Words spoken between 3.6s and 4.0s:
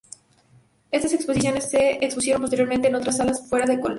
de Barcelona.